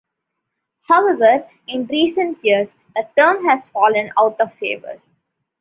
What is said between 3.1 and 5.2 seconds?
term has fallen out of favor.